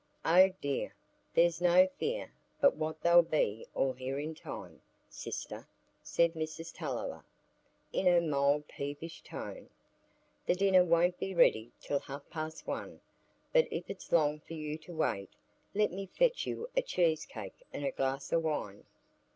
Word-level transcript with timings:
"Oh 0.25 0.49
dear, 0.61 0.95
there's 1.35 1.61
no 1.61 1.85
fear 1.99 2.33
but 2.59 2.75
what 2.75 3.01
they'll 3.03 3.21
be 3.21 3.67
all 3.75 3.93
here 3.93 4.17
in 4.17 4.33
time, 4.33 4.81
sister," 5.07 5.67
said 6.01 6.33
Mrs 6.33 6.73
Tulliver, 6.73 7.23
in 7.93 8.07
her 8.07 8.19
mild 8.19 8.67
peevish 8.67 9.21
tone. 9.21 9.69
"The 10.47 10.55
dinner 10.55 10.83
won't 10.83 11.19
be 11.19 11.35
ready 11.35 11.71
till 11.79 11.99
half 11.99 12.27
past 12.31 12.65
one. 12.65 12.99
But 13.53 13.67
if 13.69 13.91
it's 13.91 14.11
long 14.11 14.39
for 14.39 14.55
you 14.55 14.75
to 14.79 14.91
wait, 14.91 15.29
let 15.75 15.91
me 15.91 16.07
fetch 16.07 16.47
you 16.47 16.67
a 16.75 16.81
cheesecake 16.81 17.63
and 17.71 17.85
a 17.85 17.91
glass 17.91 18.33
o' 18.33 18.39
wine." 18.39 18.85